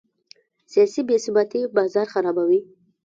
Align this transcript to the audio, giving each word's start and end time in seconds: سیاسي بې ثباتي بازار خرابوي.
سیاسي 0.71 1.01
بې 1.07 1.17
ثباتي 1.23 1.61
بازار 1.75 2.07
خرابوي. 2.13 2.59